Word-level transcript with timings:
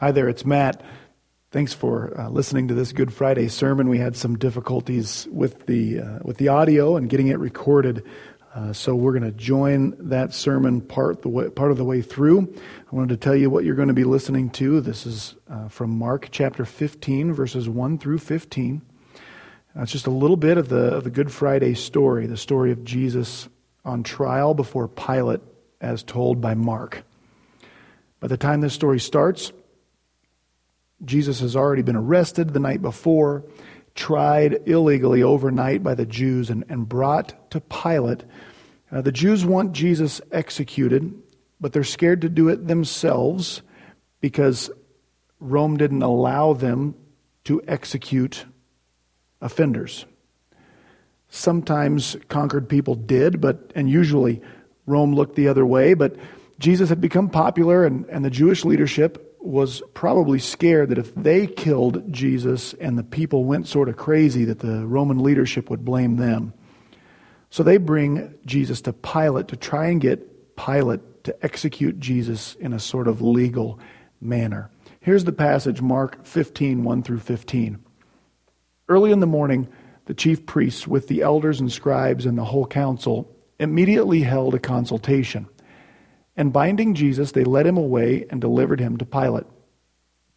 Hi 0.00 0.12
there, 0.12 0.30
it's 0.30 0.46
Matt. 0.46 0.82
Thanks 1.50 1.74
for 1.74 2.18
uh, 2.18 2.30
listening 2.30 2.68
to 2.68 2.74
this 2.74 2.90
Good 2.94 3.12
Friday 3.12 3.48
sermon. 3.48 3.90
We 3.90 3.98
had 3.98 4.16
some 4.16 4.38
difficulties 4.38 5.28
with 5.30 5.66
the 5.66 6.00
uh, 6.00 6.18
with 6.22 6.38
the 6.38 6.48
audio 6.48 6.96
and 6.96 7.10
getting 7.10 7.26
it 7.26 7.38
recorded, 7.38 8.06
uh, 8.54 8.72
so 8.72 8.94
we're 8.94 9.12
going 9.12 9.30
to 9.30 9.38
join 9.38 9.94
that 10.08 10.32
sermon 10.32 10.80
part 10.80 11.20
the 11.20 11.28
way, 11.28 11.50
part 11.50 11.70
of 11.70 11.76
the 11.76 11.84
way 11.84 12.00
through. 12.00 12.50
I 12.90 12.96
wanted 12.96 13.10
to 13.10 13.18
tell 13.18 13.36
you 13.36 13.50
what 13.50 13.66
you're 13.66 13.74
going 13.74 13.88
to 13.88 13.94
be 13.94 14.04
listening 14.04 14.48
to. 14.52 14.80
This 14.80 15.04
is 15.04 15.34
uh, 15.50 15.68
from 15.68 15.98
Mark 15.98 16.28
chapter 16.30 16.64
15, 16.64 17.34
verses 17.34 17.68
1 17.68 17.98
through 17.98 18.20
15. 18.20 18.80
Uh, 19.76 19.82
it's 19.82 19.92
just 19.92 20.06
a 20.06 20.10
little 20.10 20.38
bit 20.38 20.56
of 20.56 20.70
the 20.70 20.94
of 20.94 21.04
the 21.04 21.10
Good 21.10 21.30
Friday 21.30 21.74
story, 21.74 22.26
the 22.26 22.38
story 22.38 22.72
of 22.72 22.84
Jesus 22.84 23.50
on 23.84 24.02
trial 24.02 24.54
before 24.54 24.88
Pilate, 24.88 25.42
as 25.78 26.02
told 26.02 26.40
by 26.40 26.54
Mark. 26.54 27.02
By 28.18 28.28
the 28.28 28.38
time 28.38 28.62
this 28.62 28.72
story 28.72 28.98
starts, 28.98 29.52
Jesus 31.04 31.40
has 31.40 31.56
already 31.56 31.82
been 31.82 31.96
arrested 31.96 32.52
the 32.52 32.60
night 32.60 32.82
before, 32.82 33.44
tried 33.94 34.68
illegally 34.68 35.22
overnight 35.22 35.82
by 35.82 35.94
the 35.94 36.06
Jews, 36.06 36.50
and, 36.50 36.64
and 36.68 36.88
brought 36.88 37.50
to 37.50 37.60
Pilate. 37.60 38.24
Uh, 38.92 39.00
the 39.00 39.12
Jews 39.12 39.44
want 39.44 39.72
Jesus 39.72 40.20
executed, 40.32 41.14
but 41.60 41.72
they're 41.72 41.84
scared 41.84 42.22
to 42.22 42.28
do 42.28 42.48
it 42.48 42.66
themselves 42.66 43.62
because 44.20 44.70
Rome 45.38 45.76
didn't 45.76 46.02
allow 46.02 46.52
them 46.52 46.94
to 47.44 47.62
execute 47.66 48.44
offenders. 49.40 50.04
Sometimes 51.30 52.16
conquered 52.28 52.68
people 52.68 52.94
did, 52.94 53.40
but 53.40 53.72
and 53.74 53.88
usually 53.88 54.42
Rome 54.86 55.14
looked 55.14 55.36
the 55.36 55.48
other 55.48 55.64
way, 55.64 55.94
but 55.94 56.16
Jesus 56.58 56.88
had 56.88 57.00
become 57.00 57.30
popular 57.30 57.86
and, 57.86 58.04
and 58.06 58.24
the 58.24 58.30
Jewish 58.30 58.64
leadership 58.64 59.29
was 59.40 59.82
probably 59.94 60.38
scared 60.38 60.90
that 60.90 60.98
if 60.98 61.14
they 61.14 61.46
killed 61.46 62.12
Jesus 62.12 62.74
and 62.74 62.98
the 62.98 63.02
people 63.02 63.44
went 63.44 63.66
sort 63.66 63.88
of 63.88 63.96
crazy, 63.96 64.44
that 64.44 64.60
the 64.60 64.86
Roman 64.86 65.22
leadership 65.22 65.70
would 65.70 65.84
blame 65.84 66.16
them. 66.16 66.52
So 67.48 67.62
they 67.62 67.78
bring 67.78 68.34
Jesus 68.46 68.80
to 68.82 68.92
Pilate 68.92 69.48
to 69.48 69.56
try 69.56 69.86
and 69.86 70.00
get 70.00 70.56
Pilate 70.56 71.24
to 71.24 71.44
execute 71.44 71.98
Jesus 71.98 72.54
in 72.56 72.72
a 72.72 72.78
sort 72.78 73.08
of 73.08 73.22
legal 73.22 73.78
manner. 74.20 74.70
Here's 75.00 75.24
the 75.24 75.32
passage, 75.32 75.80
Mark 75.80 76.24
15, 76.26 76.84
1 76.84 77.02
through 77.02 77.20
15. 77.20 77.78
Early 78.88 79.12
in 79.12 79.20
the 79.20 79.26
morning, 79.26 79.68
the 80.06 80.14
chief 80.14 80.44
priests, 80.44 80.86
with 80.86 81.08
the 81.08 81.22
elders 81.22 81.60
and 81.60 81.72
scribes 81.72 82.26
and 82.26 82.36
the 82.36 82.44
whole 82.44 82.66
council, 82.66 83.34
immediately 83.58 84.20
held 84.20 84.54
a 84.54 84.58
consultation. 84.58 85.48
And 86.40 86.54
binding 86.54 86.94
Jesus, 86.94 87.32
they 87.32 87.44
led 87.44 87.66
him 87.66 87.76
away 87.76 88.24
and 88.30 88.40
delivered 88.40 88.80
him 88.80 88.96
to 88.96 89.04
Pilate. 89.04 89.44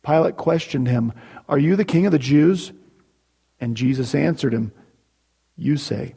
Pilate 0.05 0.35
questioned 0.35 0.89
him, 0.89 1.13
Are 1.47 1.57
you 1.57 1.77
the 1.77 1.85
king 1.85 2.05
of 2.05 2.11
the 2.11 2.19
Jews? 2.19 2.73
And 3.61 3.77
Jesus 3.77 4.13
answered 4.13 4.53
him, 4.53 4.73
You 5.55 5.77
say. 5.77 6.15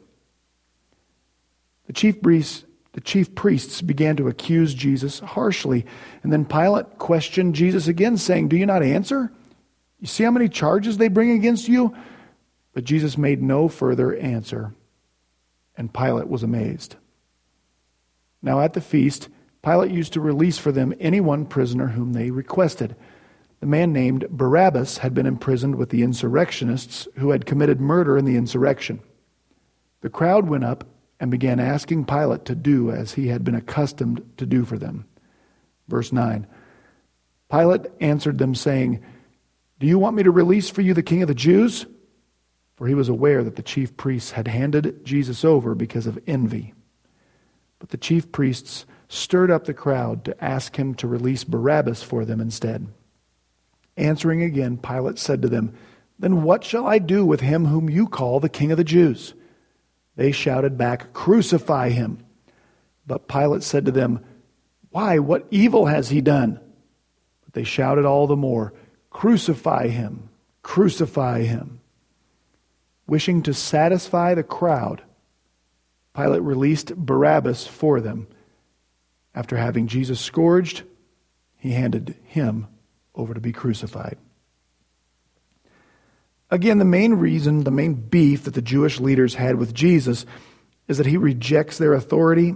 The 1.85 1.93
chief 1.93 2.21
priests, 2.21 2.65
the 2.91 2.99
chief 2.99 3.33
priests 3.33 3.81
began 3.81 4.17
to 4.17 4.27
accuse 4.27 4.73
Jesus 4.73 5.19
harshly. 5.19 5.85
And 6.21 6.33
then 6.33 6.43
Pilate 6.43 6.97
questioned 6.97 7.55
Jesus 7.55 7.87
again, 7.87 8.17
saying, 8.17 8.49
Do 8.49 8.57
you 8.57 8.65
not 8.65 8.83
answer? 8.83 9.31
You 10.01 10.07
see 10.07 10.25
how 10.25 10.31
many 10.31 10.49
charges 10.49 10.97
they 10.97 11.07
bring 11.07 11.31
against 11.31 11.69
you? 11.69 11.95
But 12.73 12.83
Jesus 12.83 13.17
made 13.17 13.41
no 13.41 13.69
further 13.69 14.13
answer. 14.17 14.73
And 15.77 15.93
Pilate 15.93 16.27
was 16.27 16.43
amazed. 16.43 16.97
Now 18.41 18.59
at 18.59 18.73
the 18.73 18.81
feast, 18.81 19.29
Pilate 19.67 19.91
used 19.91 20.13
to 20.13 20.21
release 20.21 20.57
for 20.57 20.71
them 20.71 20.93
any 20.97 21.19
one 21.19 21.45
prisoner 21.45 21.87
whom 21.87 22.13
they 22.13 22.31
requested. 22.31 22.95
The 23.59 23.65
man 23.65 23.91
named 23.91 24.25
Barabbas 24.29 24.99
had 24.99 25.13
been 25.13 25.25
imprisoned 25.25 25.75
with 25.75 25.89
the 25.89 26.03
insurrectionists 26.03 27.05
who 27.17 27.31
had 27.31 27.45
committed 27.45 27.81
murder 27.81 28.17
in 28.17 28.23
the 28.23 28.37
insurrection. 28.37 29.01
The 29.99 30.09
crowd 30.09 30.47
went 30.47 30.63
up 30.63 30.85
and 31.19 31.29
began 31.29 31.59
asking 31.59 32.05
Pilate 32.05 32.45
to 32.45 32.55
do 32.55 32.91
as 32.91 33.15
he 33.15 33.27
had 33.27 33.43
been 33.43 33.55
accustomed 33.55 34.23
to 34.37 34.45
do 34.45 34.63
for 34.63 34.77
them. 34.77 35.05
Verse 35.89 36.13
9 36.13 36.47
Pilate 37.51 37.87
answered 37.99 38.37
them, 38.37 38.55
saying, 38.55 39.03
Do 39.79 39.87
you 39.87 39.99
want 39.99 40.15
me 40.15 40.23
to 40.23 40.31
release 40.31 40.69
for 40.69 40.81
you 40.81 40.93
the 40.93 41.03
king 41.03 41.23
of 41.23 41.27
the 41.27 41.35
Jews? 41.35 41.85
For 42.77 42.87
he 42.87 42.93
was 42.93 43.09
aware 43.09 43.43
that 43.43 43.57
the 43.57 43.63
chief 43.63 43.97
priests 43.97 44.31
had 44.31 44.47
handed 44.47 45.03
Jesus 45.03 45.43
over 45.43 45.75
because 45.75 46.07
of 46.07 46.17
envy. 46.25 46.73
But 47.79 47.89
the 47.89 47.97
chief 47.97 48.31
priests 48.31 48.85
stirred 49.09 49.51
up 49.51 49.65
the 49.65 49.73
crowd 49.73 50.25
to 50.25 50.43
ask 50.43 50.77
him 50.77 50.93
to 50.95 51.07
release 51.07 51.43
Barabbas 51.43 52.03
for 52.03 52.25
them 52.25 52.41
instead. 52.41 52.87
Answering 53.95 54.43
again, 54.43 54.77
Pilate 54.77 55.17
said 55.17 55.41
to 55.41 55.47
them, 55.47 55.73
Then 56.19 56.43
what 56.43 56.63
shall 56.63 56.85
I 56.85 56.99
do 56.99 57.25
with 57.25 57.41
him 57.41 57.65
whom 57.65 57.89
you 57.89 58.07
call 58.07 58.39
the 58.39 58.49
King 58.49 58.71
of 58.71 58.77
the 58.77 58.83
Jews? 58.83 59.33
They 60.15 60.31
shouted 60.31 60.77
back, 60.77 61.13
Crucify 61.13 61.89
him. 61.89 62.23
But 63.05 63.27
Pilate 63.27 63.63
said 63.63 63.85
to 63.85 63.91
them, 63.91 64.23
Why, 64.89 65.19
what 65.19 65.47
evil 65.51 65.85
has 65.85 66.09
he 66.09 66.21
done? 66.21 66.59
But 67.43 67.53
they 67.53 67.63
shouted 67.63 68.05
all 68.05 68.27
the 68.27 68.35
more, 68.35 68.73
Crucify 69.09 69.87
him, 69.87 70.29
crucify 70.61 71.41
him. 71.41 71.79
Wishing 73.07 73.41
to 73.43 73.53
satisfy 73.53 74.35
the 74.35 74.43
crowd, 74.43 75.01
Pilate 76.13 76.41
released 76.41 76.95
Barabbas 76.95 77.65
for 77.65 78.01
them 78.01 78.27
after 79.37 79.55
having 79.55 79.85
Jesus 79.85 80.19
scourged, 80.19 80.81
he 81.57 81.71
handed 81.71 82.17
him 82.23 82.65
over 83.13 83.35
to 83.35 83.39
be 83.39 83.51
crucified. 83.51 84.17
Again, 86.49 86.79
the 86.79 86.85
main 86.85 87.13
reason, 87.13 87.63
the 87.63 87.69
main 87.69 87.93
beef 87.93 88.45
that 88.45 88.55
the 88.55 88.63
Jewish 88.63 88.99
leaders 88.99 89.35
had 89.35 89.57
with 89.57 89.75
Jesus 89.75 90.25
is 90.87 90.97
that 90.97 91.05
he 91.05 91.17
rejects 91.17 91.77
their 91.77 91.93
authority 91.93 92.55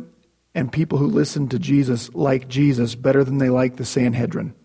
and 0.56 0.72
people 0.72 0.98
who 0.98 1.06
listen 1.06 1.50
to 1.50 1.60
Jesus 1.60 2.12
like 2.16 2.48
Jesus 2.48 2.96
better 2.96 3.24
than 3.24 3.38
they 3.38 3.52
like 3.52 3.76
the 3.76 3.86
Sanhedrin. 3.86 4.56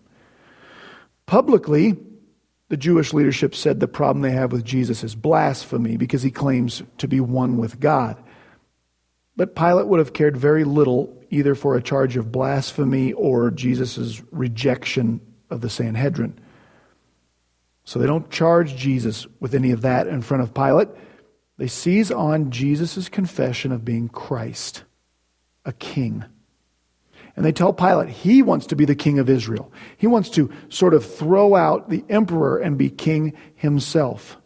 Publicly, 1.27 1.97
the 2.69 2.77
Jewish 2.77 3.13
leadership 3.13 3.53
said 3.53 3.79
the 3.79 3.87
problem 3.87 4.23
they 4.23 4.31
have 4.31 4.51
with 4.51 4.65
Jesus 4.65 5.03
is 5.03 5.13
blasphemy 5.13 5.97
because 5.97 6.23
he 6.23 6.31
claims 6.31 6.81
to 6.97 7.07
be 7.07 7.19
one 7.19 7.57
with 7.57 7.79
God. 7.79 8.17
But 9.37 9.55
Pilate 9.55 9.87
would 9.87 9.99
have 9.99 10.13
cared 10.13 10.35
very 10.35 10.63
little 10.63 11.15
either 11.29 11.55
for 11.55 11.75
a 11.75 11.81
charge 11.81 12.17
of 12.17 12.31
blasphemy 12.31 13.13
or 13.13 13.51
Jesus' 13.51 14.21
rejection 14.31 15.21
of 15.49 15.61
the 15.61 15.69
Sanhedrin. 15.69 16.39
So 17.83 17.99
they 17.99 18.07
don't 18.07 18.29
charge 18.29 18.75
Jesus 18.75 19.27
with 19.39 19.53
any 19.53 19.71
of 19.71 19.81
that 19.83 20.07
in 20.07 20.21
front 20.21 20.43
of 20.43 20.53
Pilate. 20.53 20.89
They 21.57 21.67
seize 21.67 22.11
on 22.11 22.51
Jesus' 22.51 23.07
confession 23.09 23.71
of 23.71 23.85
being 23.85 24.09
Christ, 24.09 24.83
a 25.63 25.71
king. 25.71 26.25
And 27.35 27.45
they 27.45 27.51
tell 27.51 27.71
Pilate 27.71 28.09
he 28.09 28.41
wants 28.41 28.65
to 28.67 28.75
be 28.75 28.85
the 28.85 28.95
king 28.95 29.19
of 29.19 29.29
Israel. 29.29 29.71
He 29.97 30.07
wants 30.07 30.29
to 30.31 30.51
sort 30.69 30.95
of 30.95 31.05
throw 31.05 31.55
out 31.55 31.89
the 31.89 32.03
emperor 32.09 32.57
and 32.57 32.77
be 32.77 32.89
king 32.89 33.33
himself. 33.55 34.37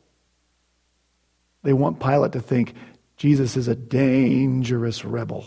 They 1.64 1.74
want 1.74 2.00
Pilate 2.02 2.34
to 2.34 2.42
think 2.42 2.74
Jesus 3.22 3.56
is 3.56 3.68
a 3.68 3.76
dangerous 3.76 5.06
rebel. 5.06 5.46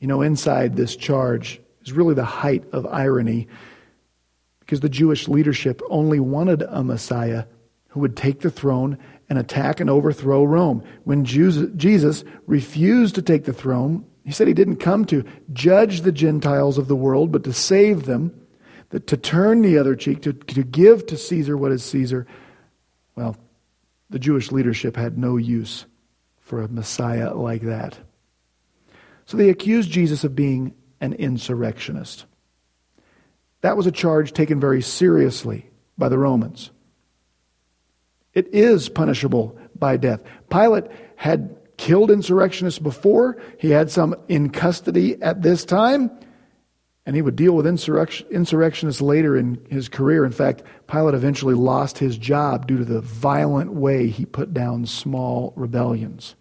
You 0.00 0.08
know, 0.08 0.22
inside 0.22 0.74
this 0.74 0.96
charge 0.96 1.60
is 1.84 1.92
really 1.92 2.14
the 2.14 2.24
height 2.24 2.64
of 2.72 2.86
irony 2.86 3.46
because 4.60 4.80
the 4.80 4.88
Jewish 4.88 5.28
leadership 5.28 5.82
only 5.90 6.18
wanted 6.18 6.62
a 6.62 6.82
Messiah 6.82 7.44
who 7.88 8.00
would 8.00 8.16
take 8.16 8.40
the 8.40 8.48
throne 8.48 8.96
and 9.28 9.38
attack 9.38 9.80
and 9.80 9.90
overthrow 9.90 10.44
Rome. 10.44 10.82
When 11.04 11.26
Jesus 11.26 12.24
refused 12.46 13.14
to 13.16 13.20
take 13.20 13.44
the 13.44 13.52
throne, 13.52 14.06
he 14.24 14.32
said 14.32 14.48
he 14.48 14.54
didn't 14.54 14.76
come 14.76 15.04
to 15.04 15.26
judge 15.52 16.00
the 16.00 16.10
Gentiles 16.10 16.78
of 16.78 16.88
the 16.88 16.96
world, 16.96 17.32
but 17.32 17.44
to 17.44 17.52
save 17.52 18.06
them, 18.06 18.34
that 18.88 19.06
to 19.08 19.18
turn 19.18 19.60
the 19.60 19.76
other 19.76 19.94
cheek, 19.94 20.22
to, 20.22 20.32
to 20.32 20.62
give 20.62 21.04
to 21.08 21.18
Caesar 21.18 21.54
what 21.54 21.70
is 21.70 21.84
Caesar. 21.84 22.26
Well, 23.14 23.36
the 24.10 24.18
Jewish 24.18 24.50
leadership 24.52 24.96
had 24.96 25.18
no 25.18 25.36
use 25.36 25.86
for 26.40 26.62
a 26.62 26.68
Messiah 26.68 27.34
like 27.34 27.62
that. 27.62 27.98
So 29.26 29.36
they 29.36 29.50
accused 29.50 29.90
Jesus 29.90 30.24
of 30.24 30.34
being 30.34 30.74
an 31.00 31.12
insurrectionist. 31.12 32.24
That 33.60 33.76
was 33.76 33.86
a 33.86 33.92
charge 33.92 34.32
taken 34.32 34.60
very 34.60 34.80
seriously 34.80 35.68
by 35.96 36.08
the 36.08 36.18
Romans. 36.18 36.70
It 38.32 38.54
is 38.54 38.88
punishable 38.88 39.58
by 39.74 39.96
death. 39.96 40.22
Pilate 40.48 40.84
had 41.16 41.56
killed 41.76 42.10
insurrectionists 42.10 42.78
before, 42.78 43.40
he 43.58 43.70
had 43.70 43.90
some 43.90 44.14
in 44.28 44.50
custody 44.50 45.20
at 45.22 45.42
this 45.42 45.64
time 45.64 46.10
and 47.08 47.16
he 47.16 47.22
would 47.22 47.36
deal 47.36 47.54
with 47.54 47.66
insurrection, 47.66 48.26
insurrectionists 48.30 49.00
later 49.00 49.34
in 49.34 49.58
his 49.70 49.88
career. 49.88 50.26
In 50.26 50.30
fact, 50.30 50.62
Pilate 50.88 51.14
eventually 51.14 51.54
lost 51.54 51.96
his 51.96 52.18
job 52.18 52.66
due 52.66 52.76
to 52.76 52.84
the 52.84 53.00
violent 53.00 53.72
way 53.72 54.08
he 54.08 54.26
put 54.26 54.52
down 54.52 54.84
small 54.84 55.54
rebellions. 55.56 56.34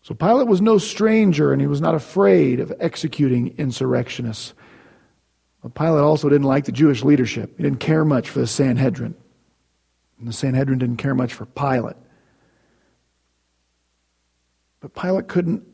So 0.00 0.14
Pilate 0.14 0.46
was 0.46 0.62
no 0.62 0.78
stranger, 0.78 1.52
and 1.52 1.60
he 1.60 1.66
was 1.66 1.82
not 1.82 1.94
afraid 1.94 2.58
of 2.58 2.72
executing 2.80 3.54
insurrectionists. 3.58 4.54
But 5.62 5.74
Pilate 5.74 6.00
also 6.00 6.30
didn't 6.30 6.46
like 6.46 6.64
the 6.64 6.72
Jewish 6.72 7.02
leadership. 7.02 7.54
He 7.58 7.64
didn't 7.64 7.80
care 7.80 8.06
much 8.06 8.30
for 8.30 8.38
the 8.38 8.46
Sanhedrin. 8.46 9.14
And 10.18 10.26
the 10.26 10.32
Sanhedrin 10.32 10.78
didn't 10.78 10.96
care 10.96 11.14
much 11.14 11.34
for 11.34 11.44
Pilate. 11.44 11.96
But 14.80 14.94
Pilate 14.94 15.28
couldn't 15.28 15.64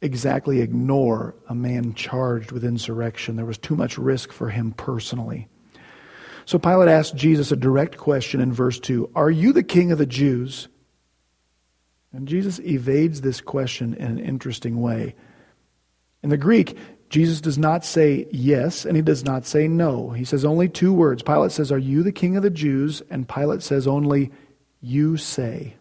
exactly 0.00 0.60
ignore 0.60 1.34
a 1.48 1.54
man 1.54 1.94
charged 1.94 2.52
with 2.52 2.64
insurrection. 2.64 3.36
There 3.36 3.44
was 3.44 3.58
too 3.58 3.76
much 3.76 3.98
risk 3.98 4.32
for 4.32 4.50
him 4.50 4.72
personally. 4.72 5.48
So 6.44 6.58
Pilate 6.58 6.88
asked 6.88 7.14
Jesus 7.14 7.52
a 7.52 7.56
direct 7.56 7.98
question 7.98 8.40
in 8.40 8.52
verse 8.52 8.78
2 8.80 9.10
Are 9.14 9.30
you 9.30 9.52
the 9.52 9.62
king 9.62 9.92
of 9.92 9.98
the 9.98 10.06
Jews? 10.06 10.68
And 12.12 12.26
Jesus 12.26 12.58
evades 12.60 13.20
this 13.20 13.40
question 13.40 13.94
in 13.94 14.06
an 14.06 14.18
interesting 14.18 14.80
way. 14.80 15.14
In 16.22 16.30
the 16.30 16.38
Greek, 16.38 16.76
Jesus 17.10 17.40
does 17.40 17.58
not 17.58 17.84
say 17.84 18.26
yes 18.30 18.84
and 18.84 18.96
he 18.96 19.02
does 19.02 19.24
not 19.24 19.46
say 19.46 19.68
no. 19.68 20.10
He 20.10 20.24
says 20.24 20.44
only 20.44 20.68
two 20.68 20.92
words. 20.92 21.22
Pilate 21.22 21.52
says, 21.52 21.72
Are 21.72 21.78
you 21.78 22.02
the 22.02 22.12
king 22.12 22.36
of 22.36 22.42
the 22.42 22.50
Jews? 22.50 23.02
And 23.10 23.28
Pilate 23.28 23.62
says 23.62 23.86
only, 23.86 24.30
You 24.80 25.16
say. 25.16 25.77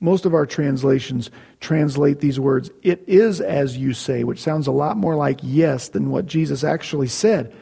Most 0.00 0.24
of 0.24 0.32
our 0.32 0.46
translations 0.46 1.30
translate 1.60 2.20
these 2.20 2.40
words, 2.40 2.70
It 2.82 3.04
is 3.06 3.40
as 3.40 3.76
you 3.76 3.92
say, 3.92 4.24
which 4.24 4.40
sounds 4.40 4.66
a 4.66 4.72
lot 4.72 4.96
more 4.96 5.14
like 5.14 5.40
yes 5.42 5.90
than 5.90 6.10
what 6.10 6.26
Jesus 6.26 6.64
actually 6.64 7.08
said. 7.08 7.54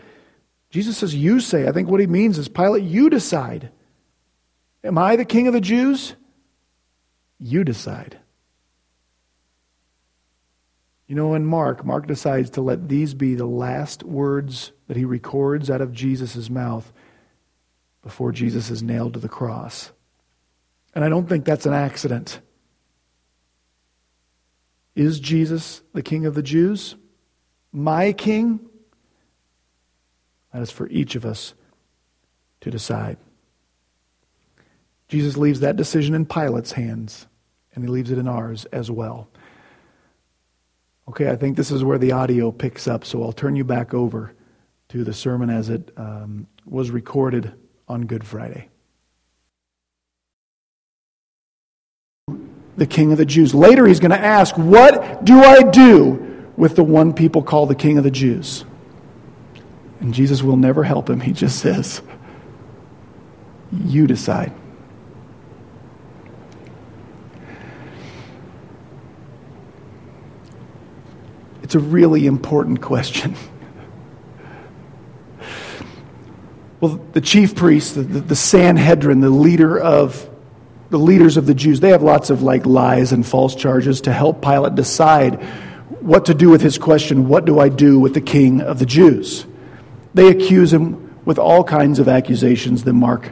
Jesus 0.71 0.99
says, 0.99 1.15
You 1.15 1.41
say. 1.41 1.67
I 1.67 1.73
think 1.73 1.89
what 1.89 2.01
he 2.01 2.07
means 2.07 2.39
is, 2.39 2.49
Pilate, 2.49 2.85
you 2.85 3.11
decide. 3.11 3.71
Am 4.85 4.97
I 4.97 5.17
the 5.17 5.25
king 5.25 5.49
of 5.49 5.53
the 5.53 5.61
Jews? 5.61 6.15
You 7.41 7.65
decide. 7.65 8.19
You 11.09 11.15
know, 11.15 11.35
in 11.35 11.47
Mark, 11.47 11.85
Mark 11.85 12.07
decides 12.07 12.51
to 12.51 12.61
let 12.61 12.89
these 12.89 13.15
be 13.15 13.35
the 13.35 13.47
last 13.47 14.03
words 14.03 14.73
that 14.87 14.97
he 14.97 15.07
records 15.07 15.71
out 15.71 15.81
of 15.81 15.93
Jesus' 15.93 16.51
mouth 16.51 16.93
before 18.03 18.31
Jesus 18.31 18.71
is 18.71 18.83
nailed 18.83 19.15
to 19.15 19.19
the 19.19 19.29
cross. 19.29 19.91
And 20.99 21.05
I 21.05 21.11
don't 21.11 21.29
think 21.29 21.45
that's 21.45 21.65
an 21.65 21.75
accident. 21.75 22.41
Is 24.97 25.21
Jesus 25.21 25.81
the 25.93 26.03
King 26.03 26.27
of 26.27 26.35
the 26.35 26.43
Jews? 26.43 26.97
My 27.71 28.13
King? 28.13 28.59
That 30.53 30.61
is 30.61 30.73
for 30.73 30.89
each 30.89 31.15
of 31.15 31.25
us 31.25 31.55
to 32.63 32.71
decide. 32.73 33.17
Jesus 35.07 35.37
leaves 35.37 35.61
that 35.61 35.77
decision 35.77 36.17
in 36.17 36.27
Pilate's 36.27 36.73
hands, 36.73 37.29
and 37.77 37.85
he 37.85 37.89
leaves 37.89 38.11
it 38.11 38.19
in 38.19 38.27
ours 38.27 38.65
as 38.73 38.91
well. 38.91 39.29
Okay, 41.09 41.31
I 41.31 41.37
think 41.37 41.57
this 41.57 41.71
is 41.71 41.85
where 41.85 41.99
the 41.99 42.11
audio 42.11 42.51
picks 42.51 42.89
up, 42.89 43.05
so 43.05 43.23
I'll 43.23 43.31
turn 43.31 43.55
you 43.55 43.63
back 43.63 43.95
over 43.95 44.35
to 44.89 45.05
the 45.05 45.15
sermon 45.15 45.49
as 45.49 45.69
it 45.69 45.93
um, 45.97 46.49
was 46.67 46.91
recorded 46.91 47.53
on 47.87 48.07
Good 48.07 48.27
Friday. 48.27 48.69
The 52.79 52.87
King 52.87 53.13
of 53.13 53.19
the 53.19 53.27
Jews. 53.27 53.55
Later, 53.55 53.87
he's 53.87 54.01
going 54.01 54.13
to 54.13 54.19
ask, 54.19 54.57
What 54.57 55.25
do 55.25 55.41
I 55.41 55.63
do 55.63 56.47
with 56.57 56.77
the 56.77 56.85
one 56.85 57.13
people 57.13 57.43
call 57.43 57.67
the 57.67 57.75
King 57.75 57.99
of 57.99 58.05
the 58.05 58.11
Jews? 58.11 58.65
And 60.01 60.15
Jesus 60.15 60.43
will 60.43 60.57
never 60.57 60.85
help 60.85 61.11
him. 61.11 61.21
He 61.21 61.33
just 61.33 61.59
says, 61.59 62.01
You 63.73 64.07
decide. 64.07 64.53
It's 71.65 71.75
a 71.75 71.81
really 71.81 72.27
important 72.27 72.81
question. 72.81 73.35
well, 76.81 76.99
the 77.13 77.21
chief 77.21 77.57
priests, 77.57 77.93
the, 77.93 78.03
the, 78.03 78.21
the 78.21 78.37
Sanhedrin, 78.37 79.21
the 79.21 79.31
leader 79.31 79.79
of 79.79 80.31
the 80.91 80.99
leaders 80.99 81.37
of 81.37 81.47
the 81.47 81.55
Jews, 81.55 81.81
they 81.81 81.91
have 81.91 82.03
lots 82.03 82.31
of 82.31 82.43
like 82.43 82.65
lies 82.65 83.13
and 83.13 83.27
false 83.27 83.55
charges 83.55 84.03
to 84.03 84.13
help 84.13 84.43
Pilate 84.43 84.75
decide 84.75 85.43
what 86.01 86.27
to 86.27 86.35
do 86.35 86.49
with 86.49 86.63
his 86.63 86.79
question, 86.79 87.29
what 87.29 87.45
do 87.45 87.59
I 87.59 87.69
do 87.69 87.99
with 87.99 88.15
the 88.15 88.21
king 88.21 88.61
of 88.61 88.79
the 88.79 88.87
Jews? 88.87 89.47
They 90.15 90.29
accuse 90.29 90.73
him 90.73 91.21
with 91.25 91.39
all 91.39 91.65
kinds 91.65 91.99
of 91.99 92.09
accusations 92.09 92.85
that 92.85 92.95
Mark 92.95 93.31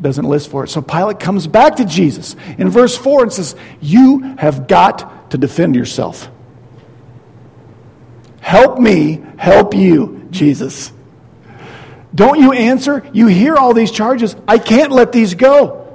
doesn't 0.00 0.24
list 0.24 0.50
for 0.50 0.64
it. 0.64 0.68
So 0.68 0.82
Pilate 0.82 1.20
comes 1.20 1.46
back 1.46 1.76
to 1.76 1.84
Jesus 1.84 2.34
in 2.58 2.68
verse 2.68 2.96
4 2.96 3.24
and 3.24 3.32
says, 3.32 3.54
You 3.80 4.20
have 4.38 4.66
got 4.66 5.30
to 5.30 5.38
defend 5.38 5.76
yourself. 5.76 6.28
Help 8.40 8.78
me 8.78 9.24
help 9.36 9.74
you, 9.74 10.28
Jesus. 10.30 10.92
Don't 12.14 12.40
you 12.40 12.52
answer? 12.52 13.08
You 13.12 13.26
hear 13.26 13.56
all 13.56 13.74
these 13.74 13.90
charges. 13.90 14.34
I 14.48 14.58
can't 14.58 14.92
let 14.92 15.12
these 15.12 15.34
go. 15.34 15.85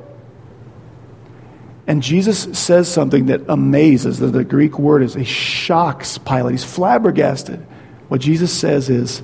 And 1.91 2.01
Jesus 2.01 2.57
says 2.57 2.89
something 2.89 3.25
that 3.25 3.41
amazes. 3.49 4.19
That 4.19 4.27
the 4.27 4.45
Greek 4.45 4.79
word 4.79 5.03
is, 5.03 5.13
he 5.13 5.25
shocks 5.25 6.17
Pilate. 6.17 6.53
He's 6.53 6.63
flabbergasted. 6.63 7.59
What 8.07 8.21
Jesus 8.21 8.57
says 8.57 8.89
is, 8.89 9.21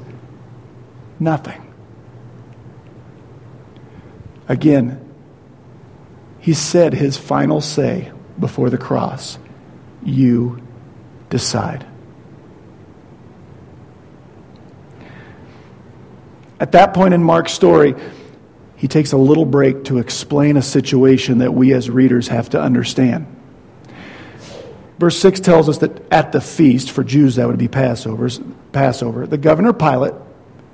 nothing. 1.18 1.66
Again, 4.50 5.00
he 6.42 6.54
said 6.54 6.94
his 6.94 7.16
final 7.16 7.62
say 7.62 8.12
before 8.38 8.70
the 8.70 8.78
cross 8.78 9.40
You 10.04 10.62
decide. 11.30 11.88
At 16.60 16.74
that 16.74 16.94
point 16.94 17.14
in 17.14 17.24
Mark's 17.24 17.54
story, 17.54 17.96
he 18.78 18.88
takes 18.88 19.12
a 19.12 19.18
little 19.18 19.46
break 19.46 19.86
to 19.86 19.98
explain 19.98 20.56
a 20.56 20.62
situation 20.62 21.40
that 21.40 21.54
we 21.54 21.74
as 21.74 21.90
readers 21.90 22.28
have 22.28 22.50
to 22.52 22.62
understand. 22.62 23.26
Verse 25.00 25.18
6 25.18 25.40
tells 25.42 25.68
us 25.68 25.80
that 25.80 26.12
at 26.12 26.32
the 26.32 26.42
feast, 26.42 26.92
for 26.92 27.04
Jews 27.04 27.36
that 27.36 27.48
would 27.48 27.58
be 27.58 27.68
Passover's, 27.68 28.40
Passover, 28.72 29.28
the 29.28 29.38
governor 29.38 29.74
Pilate 29.74 30.14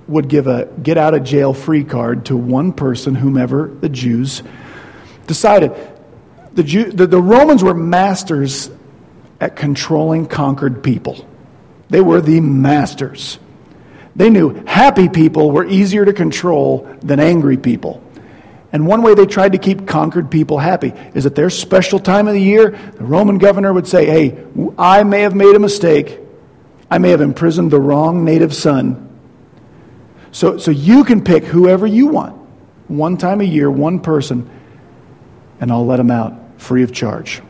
would 0.08 0.28
give 0.28 0.48
a 0.48 0.66
get 0.82 0.98
out 0.98 1.14
of 1.14 1.24
jail 1.24 1.54
free 1.54 1.86
card 1.86 2.26
to 2.26 2.36
one 2.36 2.74
person, 2.74 3.16
whomever 3.16 3.68
the 3.68 3.90
Jews 3.90 4.44
decided. 5.28 5.72
The, 6.54 6.64
Jew, 6.64 6.92
the, 6.92 7.08
the 7.08 7.22
Romans 7.22 7.64
were 7.64 7.74
masters 7.74 8.70
at 9.40 9.56
controlling 9.56 10.26
conquered 10.26 10.84
people, 10.84 11.26
they 11.90 12.02
were 12.02 12.22
the 12.22 12.42
masters. 12.42 13.40
They 14.16 14.30
knew 14.30 14.64
happy 14.66 15.10
people 15.10 15.52
were 15.52 15.66
easier 15.66 16.06
to 16.06 16.14
control 16.14 16.88
than 17.02 17.20
angry 17.20 17.58
people. 17.58 18.04
And 18.72 18.88
one 18.88 19.04
way 19.04 19.14
they 19.14 19.28
tried 19.28 19.52
to 19.52 19.60
keep 19.60 19.88
conquered 19.88 20.32
people 20.32 20.58
happy 20.58 20.94
is 21.14 21.26
at 21.26 21.36
their 21.36 21.52
special 21.52 22.00
time 22.00 22.28
of 22.28 22.34
the 22.34 22.42
year, 22.42 22.72
the 22.72 23.04
Roman 23.04 23.38
governor 23.38 23.72
would 23.72 23.88
say, 23.88 24.06
Hey, 24.06 24.44
I 24.78 25.04
may 25.04 25.22
have 25.22 25.36
made 25.36 25.56
a 25.56 25.60
mistake. 25.60 26.20
I 26.90 26.98
may 26.98 27.10
have 27.10 27.22
imprisoned 27.22 27.72
the 27.72 27.80
wrong 27.80 28.26
native 28.26 28.54
son. 28.54 29.10
So, 30.32 30.58
so 30.58 30.72
you 30.72 31.04
can 31.04 31.24
pick 31.24 31.44
whoever 31.44 31.86
you 31.86 32.08
want, 32.08 32.36
one 32.88 33.18
time 33.18 33.42
a 33.42 33.44
year, 33.44 33.70
one 33.70 34.00
person, 34.00 34.50
and 35.60 35.72
I'll 35.72 35.86
let 35.86 35.98
them 35.98 36.10
out 36.10 36.34
free 36.58 36.82
of 36.82 36.92
charge. 36.92 37.42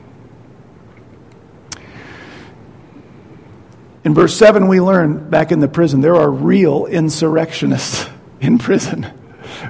In 4.03 4.13
verse 4.13 4.35
7, 4.35 4.67
we 4.67 4.81
learn 4.81 5.29
back 5.29 5.51
in 5.51 5.59
the 5.59 5.67
prison 5.67 6.01
there 6.01 6.15
are 6.15 6.29
real 6.29 6.85
insurrectionists 6.85 8.07
in 8.41 8.57
prison. 8.57 9.07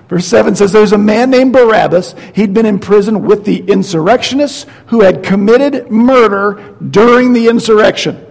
Verse 0.08 0.26
7 0.26 0.56
says 0.56 0.72
there's 0.72 0.92
a 0.92 0.98
man 0.98 1.30
named 1.30 1.54
Barabbas. 1.54 2.16
He'd 2.34 2.54
been 2.54 2.66
in 2.66 2.80
prison 2.80 3.24
with 3.24 3.46
the 3.46 3.58
insurrectionists 3.58 4.66
who 4.88 5.02
had 5.02 5.24
committed 5.24 5.92
murder 5.92 6.76
during 6.90 7.34
the 7.34 7.48
insurrection. 7.48 8.26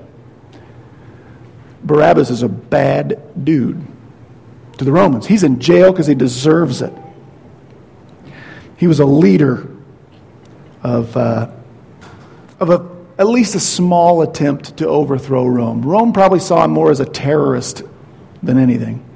Barabbas 1.85 2.31
is 2.31 2.43
a 2.43 2.49
bad 2.49 3.45
dude 3.45 3.85
to 4.79 4.85
the 4.85 4.93
Romans. 4.93 5.27
He's 5.27 5.43
in 5.43 5.61
jail 5.61 5.93
because 5.93 6.07
he 6.07 6.15
deserves 6.15 6.81
it. 6.81 6.93
He 8.77 8.87
was 8.87 9.01
a 9.01 9.07
leader 9.07 9.69
of, 10.83 11.17
uh, 11.17 11.51
of 12.59 12.71
a 12.71 12.92
at 13.23 13.29
least 13.29 13.55
a 13.55 13.61
small 13.61 14.23
attempt 14.23 14.79
to 14.79 14.89
overthrow 14.89 15.47
Rome. 15.47 15.83
Rome 15.83 16.13
probably 16.13 16.41
saw 16.41 16.65
him 16.65 16.73
more 16.73 16.91
as 16.91 16.99
a 16.99 17.05
terrorist 17.05 17.85
than 18.43 18.59
anything. 18.59 19.09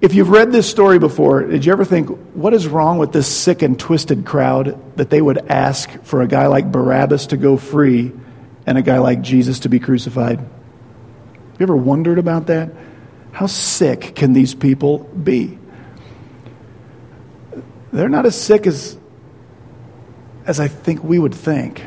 If 0.00 0.14
you've 0.14 0.30
read 0.30 0.50
this 0.50 0.66
story 0.66 0.98
before, 0.98 1.42
did 1.42 1.66
you 1.66 1.72
ever 1.72 1.84
think, 1.84 2.08
what 2.32 2.54
is 2.54 2.66
wrong 2.66 2.96
with 2.96 3.12
this 3.12 3.26
sick 3.26 3.60
and 3.60 3.78
twisted 3.78 4.24
crowd 4.24 4.96
that 4.96 5.10
they 5.10 5.20
would 5.20 5.36
ask 5.50 5.90
for 6.04 6.22
a 6.22 6.26
guy 6.26 6.46
like 6.46 6.72
Barabbas 6.72 7.26
to 7.26 7.36
go 7.36 7.58
free 7.58 8.12
and 8.64 8.78
a 8.78 8.82
guy 8.82 8.96
like 8.96 9.20
Jesus 9.20 9.60
to 9.60 9.68
be 9.68 9.78
crucified? 9.78 10.38
You 10.38 11.62
ever 11.62 11.76
wondered 11.76 12.18
about 12.18 12.46
that? 12.46 12.70
How 13.32 13.46
sick 13.46 14.14
can 14.14 14.32
these 14.32 14.54
people 14.54 15.00
be? 15.00 15.58
They're 17.92 18.08
not 18.08 18.24
as 18.24 18.40
sick 18.40 18.66
as 18.66 18.96
as 20.46 20.60
I 20.60 20.68
think 20.68 21.02
we 21.02 21.18
would 21.18 21.34
think. 21.34 21.84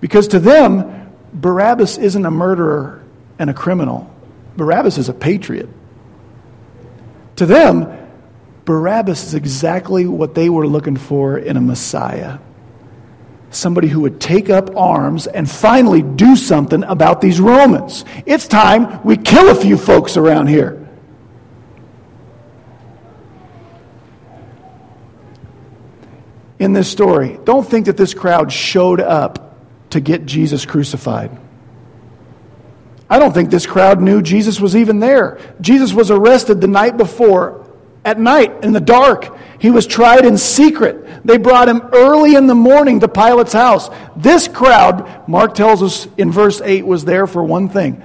Because 0.00 0.28
to 0.28 0.38
them, 0.38 1.12
Barabbas 1.32 1.98
isn't 1.98 2.24
a 2.24 2.30
murderer 2.30 3.02
and 3.38 3.50
a 3.50 3.54
criminal, 3.54 4.12
Barabbas 4.56 4.98
is 4.98 5.08
a 5.08 5.14
patriot. 5.14 5.68
To 7.36 7.46
them, 7.46 7.86
Barabbas 8.64 9.24
is 9.24 9.34
exactly 9.34 10.06
what 10.06 10.34
they 10.34 10.50
were 10.50 10.66
looking 10.66 10.96
for 10.96 11.38
in 11.38 11.56
a 11.56 11.60
Messiah. 11.60 12.38
Somebody 13.50 13.88
who 13.88 14.00
would 14.00 14.20
take 14.20 14.50
up 14.50 14.76
arms 14.76 15.26
and 15.26 15.48
finally 15.48 16.02
do 16.02 16.36
something 16.36 16.82
about 16.84 17.20
these 17.20 17.40
Romans. 17.40 18.04
It's 18.26 18.46
time 18.46 19.02
we 19.04 19.16
kill 19.16 19.50
a 19.50 19.54
few 19.54 19.78
folks 19.78 20.16
around 20.16 20.48
here. 20.48 20.87
In 26.58 26.72
this 26.72 26.90
story, 26.90 27.38
don't 27.44 27.68
think 27.68 27.86
that 27.86 27.96
this 27.96 28.14
crowd 28.14 28.52
showed 28.52 29.00
up 29.00 29.56
to 29.90 30.00
get 30.00 30.26
Jesus 30.26 30.66
crucified. 30.66 31.36
I 33.10 33.18
don't 33.18 33.32
think 33.32 33.50
this 33.50 33.66
crowd 33.66 34.00
knew 34.00 34.20
Jesus 34.20 34.60
was 34.60 34.76
even 34.76 34.98
there. 34.98 35.38
Jesus 35.60 35.92
was 35.92 36.10
arrested 36.10 36.60
the 36.60 36.68
night 36.68 36.96
before 36.96 37.64
at 38.04 38.18
night 38.18 38.64
in 38.64 38.72
the 38.72 38.80
dark. 38.80 39.36
He 39.60 39.70
was 39.70 39.86
tried 39.86 40.24
in 40.24 40.36
secret. 40.36 41.24
They 41.24 41.38
brought 41.38 41.68
him 41.68 41.82
early 41.92 42.34
in 42.34 42.46
the 42.46 42.54
morning 42.54 43.00
to 43.00 43.08
Pilate's 43.08 43.52
house. 43.52 43.88
This 44.16 44.46
crowd, 44.46 45.28
Mark 45.28 45.54
tells 45.54 45.82
us 45.82 46.06
in 46.16 46.30
verse 46.30 46.60
8, 46.60 46.86
was 46.86 47.04
there 47.04 47.26
for 47.26 47.42
one 47.42 47.68
thing 47.68 48.02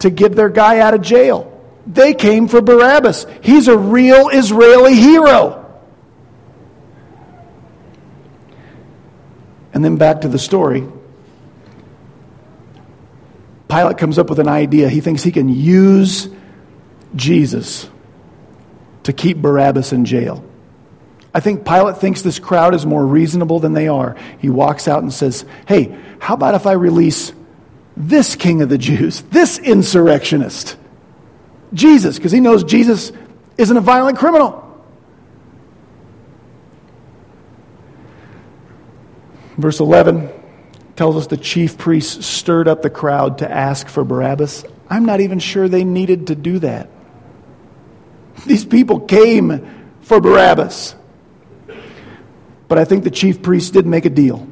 to 0.00 0.10
get 0.10 0.36
their 0.36 0.48
guy 0.48 0.78
out 0.78 0.94
of 0.94 1.02
jail. 1.02 1.54
They 1.86 2.14
came 2.14 2.48
for 2.48 2.60
Barabbas. 2.60 3.26
He's 3.40 3.68
a 3.68 3.76
real 3.76 4.28
Israeli 4.28 4.94
hero. 4.94 5.67
And 9.78 9.84
then 9.84 9.94
back 9.94 10.22
to 10.22 10.28
the 10.28 10.40
story. 10.40 10.84
Pilate 13.68 13.96
comes 13.96 14.18
up 14.18 14.28
with 14.28 14.40
an 14.40 14.48
idea. 14.48 14.88
He 14.88 15.00
thinks 15.00 15.22
he 15.22 15.30
can 15.30 15.48
use 15.48 16.28
Jesus 17.14 17.88
to 19.04 19.12
keep 19.12 19.36
Barabbas 19.36 19.92
in 19.92 20.04
jail. 20.04 20.44
I 21.32 21.38
think 21.38 21.64
Pilate 21.64 21.98
thinks 21.98 22.22
this 22.22 22.40
crowd 22.40 22.74
is 22.74 22.86
more 22.86 23.06
reasonable 23.06 23.60
than 23.60 23.72
they 23.72 23.86
are. 23.86 24.16
He 24.40 24.50
walks 24.50 24.88
out 24.88 25.04
and 25.04 25.12
says, 25.12 25.44
Hey, 25.68 25.96
how 26.18 26.34
about 26.34 26.56
if 26.56 26.66
I 26.66 26.72
release 26.72 27.32
this 27.96 28.34
king 28.34 28.62
of 28.62 28.68
the 28.68 28.78
Jews, 28.78 29.22
this 29.30 29.60
insurrectionist? 29.60 30.76
Jesus, 31.72 32.16
because 32.16 32.32
he 32.32 32.40
knows 32.40 32.64
Jesus 32.64 33.12
isn't 33.56 33.76
a 33.76 33.80
violent 33.80 34.18
criminal. 34.18 34.67
Verse 39.58 39.80
11 39.80 40.30
tells 40.94 41.16
us 41.16 41.26
the 41.26 41.36
chief 41.36 41.76
priests 41.76 42.24
stirred 42.24 42.68
up 42.68 42.82
the 42.82 42.90
crowd 42.90 43.38
to 43.38 43.50
ask 43.50 43.88
for 43.88 44.04
Barabbas. 44.04 44.64
I'm 44.88 45.04
not 45.04 45.20
even 45.20 45.40
sure 45.40 45.68
they 45.68 45.84
needed 45.84 46.28
to 46.28 46.34
do 46.34 46.60
that. 46.60 46.88
These 48.46 48.64
people 48.64 49.00
came 49.00 49.96
for 50.00 50.20
Barabbas. 50.20 50.94
But 52.68 52.78
I 52.78 52.84
think 52.84 53.04
the 53.04 53.10
chief 53.10 53.42
priests 53.42 53.70
did 53.70 53.86
make 53.86 54.04
a 54.04 54.10
deal. 54.10 54.46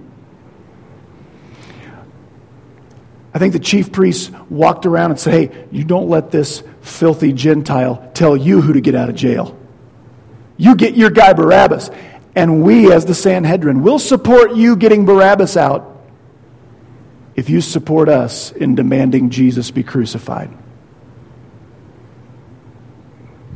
I 3.33 3.39
think 3.39 3.53
the 3.53 3.61
chief 3.61 3.93
priests 3.93 4.31
walked 4.49 4.87
around 4.87 5.11
and 5.13 5.21
said, 5.21 5.35
Hey, 5.35 5.67
you 5.71 5.85
don't 5.85 6.09
let 6.09 6.31
this 6.31 6.63
filthy 6.81 7.33
Gentile 7.33 8.11
tell 8.15 8.37
you 8.37 8.61
who 8.61 8.73
to 8.73 8.81
get 8.81 8.95
out 8.95 9.09
of 9.09 9.15
jail. 9.15 9.57
You 10.57 10.75
get 10.75 10.97
your 10.97 11.11
guy 11.11 11.35
Barabbas. 11.35 11.91
And 12.37 12.63
we, 12.63 12.93
as 12.93 13.07
the 13.07 13.15
Sanhedrin, 13.15 13.83
will 13.83 13.99
support 13.99 14.55
you 14.55 14.77
getting 14.77 15.07
Barabbas 15.07 15.57
out 15.57 15.97
if 17.35 17.49
you 17.49 17.63
support 17.63 18.11
us 18.11 18.53
in 18.53 18.75
demanding 18.75 19.31
Jesus 19.31 19.71
be 19.71 19.83
crucified. 19.83 20.51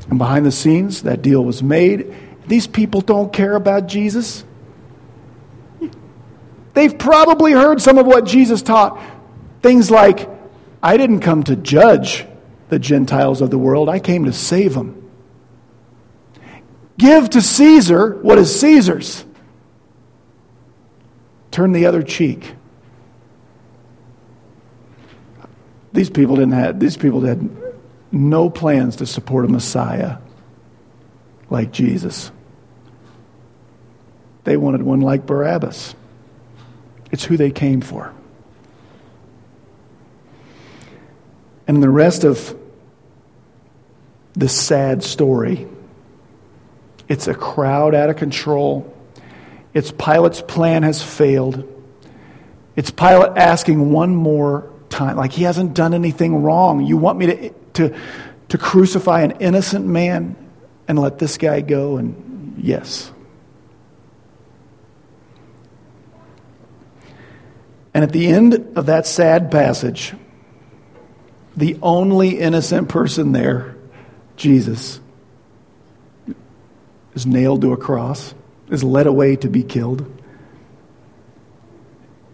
And 0.08 0.18
behind 0.18 0.46
the 0.46 0.50
scenes, 0.50 1.02
that 1.02 1.20
deal 1.20 1.44
was 1.44 1.62
made. 1.62 2.14
These 2.48 2.66
people 2.66 3.02
don't 3.02 3.32
care 3.32 3.54
about 3.54 3.86
Jesus. 3.86 4.44
They've 6.72 6.98
probably 6.98 7.52
heard 7.52 7.82
some 7.82 7.98
of 7.98 8.06
what 8.06 8.24
Jesus 8.24 8.62
taught. 8.62 9.00
Things 9.62 9.90
like, 9.90 10.28
I 10.82 10.96
didn't 10.96 11.20
come 11.20 11.42
to 11.44 11.54
judge 11.54 12.24
the 12.70 12.78
Gentiles 12.78 13.40
of 13.42 13.50
the 13.50 13.58
world, 13.58 13.88
I 13.88 13.98
came 13.98 14.24
to 14.24 14.32
save 14.32 14.74
them. 14.74 14.99
Give 17.00 17.30
to 17.30 17.40
Caesar 17.40 18.16
what 18.16 18.36
is 18.36 18.60
Caesar's. 18.60 19.24
Turn 21.50 21.72
the 21.72 21.86
other 21.86 22.02
cheek. 22.02 22.54
These 25.94 26.10
people 26.10 26.36
didn't 26.36 26.52
have, 26.52 26.78
these 26.78 26.98
people 26.98 27.22
had 27.22 27.48
no 28.12 28.50
plans 28.50 28.96
to 28.96 29.06
support 29.06 29.46
a 29.46 29.48
Messiah 29.48 30.18
like 31.48 31.72
Jesus. 31.72 32.30
They 34.44 34.58
wanted 34.58 34.82
one 34.82 35.00
like 35.00 35.24
Barabbas. 35.24 35.94
It's 37.10 37.24
who 37.24 37.38
they 37.38 37.50
came 37.50 37.80
for. 37.80 38.12
And 41.66 41.82
the 41.82 41.88
rest 41.88 42.24
of 42.24 42.54
this 44.34 44.54
sad 44.54 45.02
story, 45.02 45.66
it's 47.10 47.28
a 47.28 47.34
crowd 47.34 47.94
out 47.94 48.08
of 48.08 48.16
control. 48.16 48.96
It's 49.74 49.92
Pilate's 49.92 50.40
plan 50.40 50.82
has 50.84 51.02
failed. 51.02 51.68
It's 52.76 52.90
Pilate 52.90 53.36
asking 53.36 53.92
one 53.92 54.16
more 54.16 54.72
time, 54.88 55.16
like 55.16 55.32
he 55.32 55.42
hasn't 55.42 55.74
done 55.74 55.92
anything 55.92 56.42
wrong. 56.42 56.86
You 56.86 56.96
want 56.96 57.18
me 57.18 57.26
to 57.26 57.50
to, 57.74 57.96
to 58.48 58.58
crucify 58.58 59.22
an 59.22 59.32
innocent 59.32 59.86
man 59.86 60.36
and 60.88 60.98
let 60.98 61.18
this 61.18 61.38
guy 61.38 61.60
go? 61.60 61.96
And 61.96 62.54
yes. 62.58 63.10
And 67.92 68.04
at 68.04 68.12
the 68.12 68.28
end 68.28 68.76
of 68.76 68.86
that 68.86 69.06
sad 69.06 69.50
passage, 69.50 70.14
the 71.56 71.78
only 71.82 72.38
innocent 72.38 72.88
person 72.88 73.32
there, 73.32 73.76
Jesus, 74.36 74.99
is 77.14 77.26
nailed 77.26 77.62
to 77.62 77.72
a 77.72 77.76
cross, 77.76 78.34
is 78.70 78.84
led 78.84 79.06
away 79.06 79.36
to 79.36 79.48
be 79.48 79.62
killed. 79.62 80.06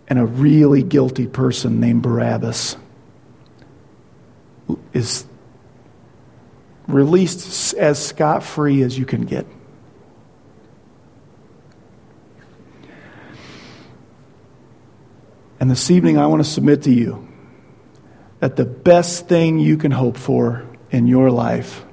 And 0.08 0.18
a 0.18 0.26
really 0.26 0.82
guilty 0.82 1.26
person 1.26 1.80
named 1.80 2.02
Barabbas 2.02 2.76
is 4.92 5.26
released 6.86 7.74
as 7.74 8.04
scot 8.04 8.42
free 8.42 8.82
as 8.82 8.98
you 8.98 9.04
can 9.04 9.22
get. 9.22 9.46
And 15.58 15.70
this 15.70 15.90
evening, 15.90 16.18
I 16.18 16.26
want 16.26 16.44
to 16.44 16.48
submit 16.48 16.82
to 16.82 16.92
you 16.92 17.26
that 18.40 18.56
the 18.56 18.64
best 18.64 19.26
thing 19.26 19.58
you 19.58 19.76
can 19.76 19.90
hope 19.90 20.16
for 20.16 20.66
in 20.90 21.06
your 21.06 21.30
life 21.30 21.84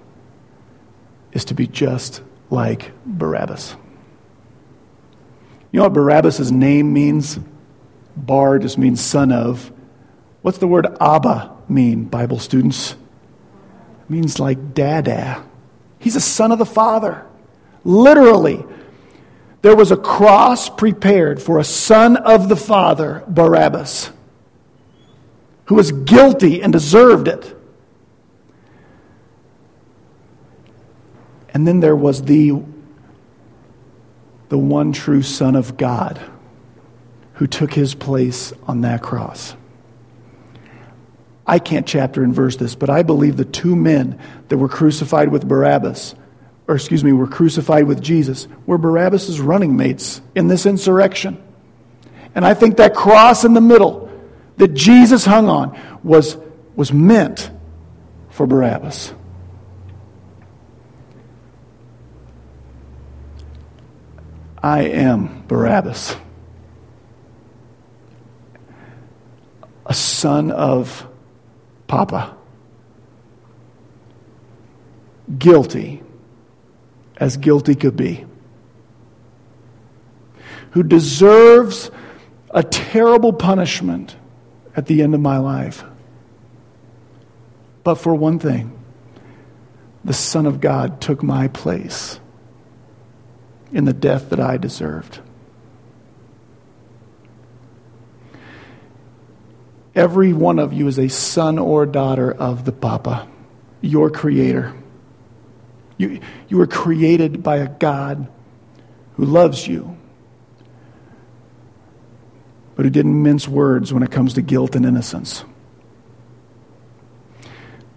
is 1.31 1.45
to 1.45 1.53
be 1.53 1.65
just 1.65 2.21
like 2.53 2.91
Barabbas. 3.05 3.75
You 5.71 5.79
know 5.79 5.83
what 5.83 5.93
Barabbas' 5.93 6.51
name 6.51 6.93
means? 6.93 7.39
Bar 8.15 8.59
just 8.59 8.77
means 8.77 9.01
son 9.01 9.31
of. 9.31 9.71
What's 10.43 10.59
the 10.59 10.67
word 10.67 10.85
Abba 11.01 11.51
mean, 11.67 12.05
Bible 12.05 12.39
students? 12.39 12.91
It 12.91 14.09
means 14.09 14.39
like 14.39 14.73
dada. 14.73 15.43
He's 15.97 16.15
a 16.15 16.21
son 16.21 16.51
of 16.51 16.59
the 16.59 16.65
Father. 16.65 17.25
Literally, 17.83 18.63
there 19.63 19.75
was 19.75 19.91
a 19.91 19.97
cross 19.97 20.69
prepared 20.69 21.41
for 21.41 21.57
a 21.57 21.63
son 21.63 22.17
of 22.17 22.49
the 22.49 22.55
Father, 22.55 23.23
Barabbas, 23.27 24.11
who 25.65 25.75
was 25.75 25.91
guilty 25.91 26.61
and 26.61 26.71
deserved 26.71 27.27
it. 27.27 27.55
And 31.53 31.67
then 31.67 31.79
there 31.79 31.95
was 31.95 32.23
the, 32.23 32.61
the 34.49 34.57
one 34.57 34.91
true 34.91 35.21
Son 35.21 35.55
of 35.55 35.77
God 35.77 36.19
who 37.35 37.47
took 37.47 37.73
his 37.73 37.95
place 37.95 38.53
on 38.67 38.81
that 38.81 39.01
cross. 39.01 39.55
I 41.45 41.59
can't 41.59 41.85
chapter 41.85 42.23
and 42.23 42.33
verse 42.33 42.55
this, 42.55 42.75
but 42.75 42.89
I 42.89 43.03
believe 43.03 43.37
the 43.37 43.45
two 43.45 43.75
men 43.75 44.19
that 44.47 44.57
were 44.57 44.69
crucified 44.69 45.29
with 45.29 45.47
Barabbas, 45.47 46.15
or 46.67 46.75
excuse 46.75 47.03
me, 47.03 47.11
were 47.11 47.27
crucified 47.27 47.85
with 47.85 48.01
Jesus, 48.01 48.47
were 48.65 48.77
Barabbas' 48.77 49.39
running 49.39 49.75
mates 49.75 50.21
in 50.35 50.47
this 50.47 50.65
insurrection. 50.65 51.41
And 52.33 52.45
I 52.45 52.53
think 52.53 52.77
that 52.77 52.95
cross 52.95 53.43
in 53.43 53.53
the 53.53 53.61
middle 53.61 54.09
that 54.57 54.73
Jesus 54.73 55.25
hung 55.25 55.49
on 55.49 55.77
was, 56.03 56.37
was 56.75 56.93
meant 56.93 57.51
for 58.29 58.47
Barabbas. 58.47 59.13
I 64.63 64.83
am 64.83 65.43
Barabbas. 65.47 66.15
a 69.85 69.93
son 69.93 70.51
of 70.51 71.07
Papa. 71.87 72.35
Guilty 75.37 76.01
as 77.17 77.37
guilty 77.37 77.75
could 77.75 77.95
be. 77.95 78.25
Who 80.71 80.83
deserves 80.83 81.91
a 82.49 82.63
terrible 82.63 83.33
punishment 83.33 84.15
at 84.75 84.87
the 84.87 85.01
end 85.01 85.13
of 85.13 85.21
my 85.21 85.37
life. 85.37 85.83
But 87.83 87.95
for 87.95 88.15
one 88.15 88.39
thing, 88.39 88.71
the 90.03 90.13
Son 90.13 90.45
of 90.45 90.59
God 90.59 91.01
took 91.01 91.21
my 91.21 91.47
place 91.47 92.19
in 93.73 93.85
the 93.85 93.93
death 93.93 94.29
that 94.29 94.39
I 94.39 94.57
deserved. 94.57 95.19
Every 99.95 100.31
one 100.33 100.59
of 100.59 100.73
you 100.73 100.87
is 100.87 100.97
a 100.97 101.07
son 101.07 101.59
or 101.59 101.85
daughter 101.85 102.31
of 102.31 102.65
the 102.65 102.71
Papa, 102.71 103.27
your 103.81 104.09
creator. 104.09 104.73
You, 105.97 106.19
you 106.47 106.57
were 106.57 106.67
created 106.67 107.43
by 107.43 107.57
a 107.57 107.67
God 107.67 108.27
who 109.15 109.25
loves 109.25 109.67
you, 109.67 109.95
but 112.75 112.85
who 112.85 112.89
didn't 112.89 113.21
mince 113.21 113.47
words 113.47 113.93
when 113.93 114.01
it 114.01 114.09
comes 114.11 114.33
to 114.33 114.41
guilt 114.41 114.75
and 114.75 114.85
innocence. 114.85 115.43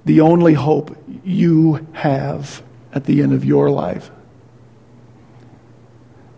The 0.04 0.20
only 0.20 0.52
hope 0.52 0.96
you 1.24 1.86
have 1.92 2.62
at 2.92 3.04
the 3.04 3.22
end 3.22 3.32
of 3.32 3.44
your 3.44 3.70
life 3.70 4.10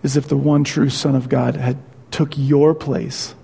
is 0.09 0.17
if 0.17 0.27
the 0.27 0.37
one 0.37 0.65
true 0.65 0.89
Son 0.89 1.15
of 1.15 1.29
God 1.29 1.55
had 1.55 1.77
took 2.11 2.33
your 2.39 2.75
place 2.75 3.35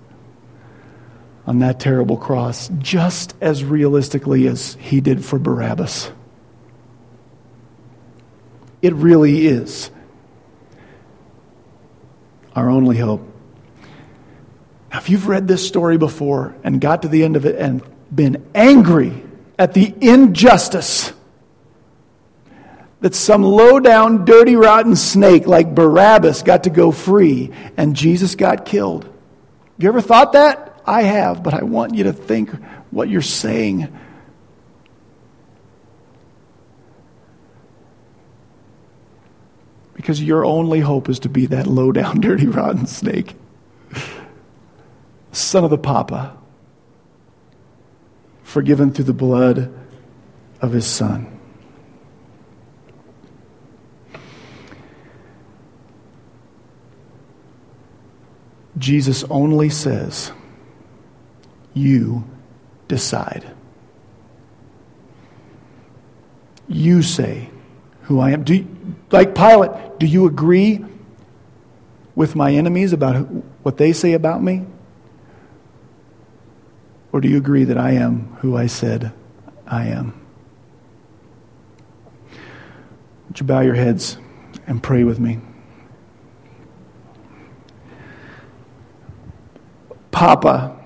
on 1.45 1.59
that 1.59 1.79
terrible 1.79 2.17
cross 2.17 2.71
just 2.79 3.35
as 3.39 3.63
realistically 3.63 4.47
as 4.47 4.73
he 4.79 4.99
did 4.99 5.23
for 5.23 5.37
Barabbas. 5.37 6.11
It 8.81 8.93
really 8.93 9.45
is 9.45 9.91
our 12.55 12.67
only 12.67 12.97
hope. 12.97 13.21
Now, 14.91 14.97
if 14.97 15.09
you've 15.09 15.27
read 15.27 15.47
this 15.47 15.67
story 15.67 15.99
before 15.99 16.55
and 16.63 16.81
got 16.81 17.03
to 17.03 17.07
the 17.07 17.23
end 17.23 17.35
of 17.35 17.45
it 17.45 17.57
and 17.57 17.83
been 18.13 18.43
angry 18.55 19.23
at 19.59 19.75
the 19.75 19.93
injustice 20.01 21.13
that 23.05 23.13
some 23.13 23.43
low 23.43 23.79
down, 23.79 24.25
dirty, 24.25 24.55
rotten 24.55 24.95
snake 24.95 25.45
like 25.45 25.75
Barabbas 25.75 26.41
got 26.41 26.63
to 26.63 26.71
go 26.71 26.89
free 26.89 27.51
and 27.77 27.95
Jesus 27.95 28.33
got 28.33 28.65
killed. 28.65 29.07
You 29.77 29.89
ever 29.89 30.01
thought 30.01 30.33
that? 30.33 30.81
I 30.87 31.03
have, 31.03 31.43
but 31.43 31.53
I 31.53 31.61
want 31.61 31.93
you 31.93 32.05
to 32.05 32.13
think 32.13 32.49
what 32.89 33.07
you're 33.07 33.21
saying. 33.21 33.95
Because 39.93 40.19
your 40.19 40.43
only 40.43 40.79
hope 40.79 41.07
is 41.07 41.19
to 41.19 41.29
be 41.29 41.45
that 41.45 41.67
low 41.67 41.91
down, 41.91 42.21
dirty, 42.21 42.47
rotten 42.47 42.87
snake. 42.87 43.35
Son 45.31 45.63
of 45.63 45.69
the 45.69 45.77
Papa, 45.77 46.35
forgiven 48.41 48.91
through 48.91 49.05
the 49.05 49.13
blood 49.13 49.71
of 50.59 50.71
his 50.71 50.87
Son. 50.87 51.34
Jesus 58.77 59.23
only 59.29 59.69
says, 59.69 60.31
you 61.73 62.23
decide. 62.87 63.51
You 66.67 67.01
say 67.01 67.49
who 68.03 68.19
I 68.19 68.31
am. 68.31 68.43
Do 68.43 68.55
you, 68.55 68.67
like 69.11 69.35
Pilate, 69.35 69.99
do 69.99 70.05
you 70.05 70.25
agree 70.25 70.83
with 72.15 72.35
my 72.35 72.53
enemies 72.53 72.93
about 72.93 73.15
what 73.63 73.77
they 73.77 73.93
say 73.93 74.13
about 74.13 74.41
me? 74.41 74.65
Or 77.11 77.21
do 77.21 77.27
you 77.29 77.37
agree 77.37 77.63
that 77.65 77.77
I 77.77 77.91
am 77.91 78.37
who 78.41 78.57
I 78.57 78.67
said 78.67 79.13
I 79.67 79.87
am? 79.87 80.19
Would 83.27 83.39
you 83.39 83.45
bow 83.45 83.61
your 83.61 83.75
heads 83.75 84.17
and 84.67 84.81
pray 84.81 85.03
with 85.03 85.19
me? 85.19 85.39
Papa, 90.15 90.79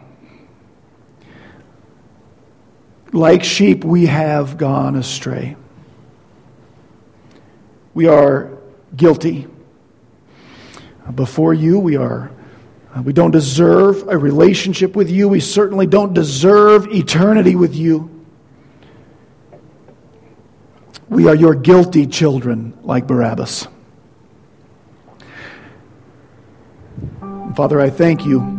Like 3.13 3.43
sheep, 3.43 3.83
we 3.83 4.07
have 4.07 4.57
gone 4.57 4.95
astray. 4.95 5.55
We 7.93 8.07
are 8.07 8.57
guilty. 8.95 9.45
Before 11.13 11.53
you, 11.53 11.77
we 11.77 11.95
are. 11.95 12.31
Uh, 12.91 13.03
we 13.03 13.13
don't 13.13 13.29
deserve 13.29 14.07
a 14.07 14.17
relationship 14.17 14.95
with 14.95 15.11
you. 15.11 15.29
We 15.29 15.41
certainly 15.41 15.85
don't 15.85 16.15
deserve 16.15 16.87
eternity 16.87 17.55
with 17.55 17.75
you. 17.75 18.25
We 21.07 21.27
are 21.27 21.35
your 21.35 21.53
guilty 21.53 22.07
children, 22.07 22.75
like 22.81 23.05
Barabbas. 23.05 23.67
Father, 27.55 27.79
I 27.79 27.91
thank 27.91 28.25
you 28.25 28.58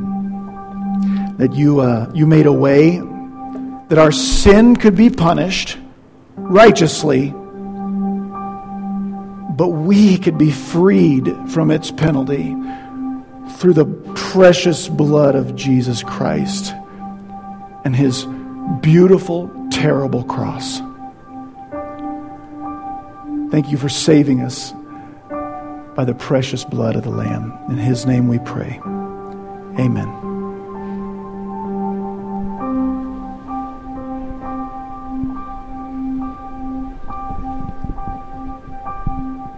that 1.41 1.55
you, 1.55 1.81
uh, 1.81 2.11
you 2.15 2.27
made 2.27 2.45
a 2.45 2.53
way 2.53 2.99
that 3.89 3.99
our 3.99 4.13
sin 4.13 4.77
could 4.77 4.95
be 4.95 5.09
punished 5.09 5.79
righteously, 6.37 7.31
but 9.57 9.69
we 9.69 10.19
could 10.19 10.37
be 10.37 10.51
freed 10.51 11.35
from 11.49 11.71
its 11.71 11.91
penalty 11.91 12.55
through 13.57 13.73
the 13.73 13.87
precious 14.15 14.87
blood 14.87 15.35
of 15.35 15.57
Jesus 15.57 16.03
Christ 16.03 16.75
and 17.85 17.97
his 17.97 18.27
beautiful, 18.83 19.51
terrible 19.73 20.25
cross. 20.25 20.81
Thank 23.51 23.71
you 23.71 23.79
for 23.79 23.89
saving 23.89 24.43
us 24.43 24.73
by 25.97 26.05
the 26.05 26.15
precious 26.15 26.65
blood 26.65 26.97
of 26.97 27.03
the 27.03 27.11
Lamb. 27.11 27.59
In 27.71 27.79
his 27.79 28.05
name 28.05 28.29
we 28.29 28.39
pray. 28.41 28.79
Amen. 29.79 30.30